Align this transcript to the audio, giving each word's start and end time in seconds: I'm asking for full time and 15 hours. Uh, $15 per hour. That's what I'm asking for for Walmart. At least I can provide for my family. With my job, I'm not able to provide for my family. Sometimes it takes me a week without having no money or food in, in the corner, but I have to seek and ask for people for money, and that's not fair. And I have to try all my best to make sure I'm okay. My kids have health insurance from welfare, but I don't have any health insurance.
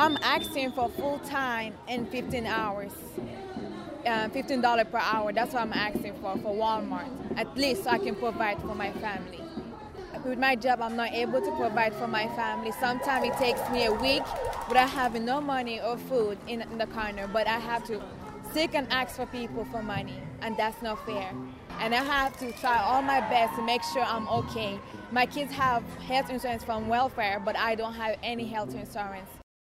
I'm 0.00 0.16
asking 0.22 0.72
for 0.72 0.88
full 0.88 1.18
time 1.18 1.74
and 1.86 2.08
15 2.08 2.46
hours. 2.46 2.90
Uh, 4.06 4.30
$15 4.30 4.90
per 4.90 4.96
hour. 4.96 5.30
That's 5.30 5.52
what 5.52 5.60
I'm 5.60 5.74
asking 5.74 6.14
for 6.22 6.38
for 6.38 6.54
Walmart. 6.56 7.10
At 7.36 7.54
least 7.54 7.86
I 7.86 7.98
can 7.98 8.14
provide 8.14 8.58
for 8.62 8.74
my 8.74 8.92
family. 8.92 9.42
With 10.24 10.38
my 10.38 10.56
job, 10.56 10.80
I'm 10.80 10.96
not 10.96 11.12
able 11.12 11.42
to 11.42 11.54
provide 11.54 11.94
for 11.94 12.06
my 12.06 12.28
family. 12.28 12.72
Sometimes 12.80 13.26
it 13.26 13.34
takes 13.34 13.60
me 13.68 13.84
a 13.84 13.92
week 13.92 14.22
without 14.68 14.88
having 14.88 15.26
no 15.26 15.38
money 15.38 15.82
or 15.82 15.98
food 15.98 16.38
in, 16.48 16.62
in 16.62 16.78
the 16.78 16.86
corner, 16.86 17.28
but 17.28 17.46
I 17.46 17.58
have 17.58 17.84
to 17.88 18.02
seek 18.54 18.74
and 18.74 18.90
ask 18.90 19.16
for 19.16 19.26
people 19.26 19.66
for 19.66 19.82
money, 19.82 20.16
and 20.40 20.56
that's 20.56 20.80
not 20.80 21.04
fair. 21.04 21.30
And 21.78 21.94
I 21.94 22.02
have 22.02 22.38
to 22.38 22.52
try 22.52 22.78
all 22.78 23.02
my 23.02 23.20
best 23.20 23.54
to 23.56 23.62
make 23.62 23.82
sure 23.92 24.02
I'm 24.02 24.26
okay. 24.28 24.80
My 25.12 25.26
kids 25.26 25.52
have 25.52 25.82
health 25.98 26.30
insurance 26.30 26.64
from 26.64 26.88
welfare, 26.88 27.38
but 27.44 27.54
I 27.54 27.74
don't 27.74 27.92
have 27.92 28.16
any 28.22 28.46
health 28.46 28.74
insurance. 28.74 29.28